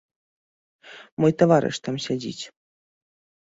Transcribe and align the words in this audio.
Мой 1.23 1.33
таварыш 1.41 1.77
там 1.89 1.95
сядзіць. 2.07 2.43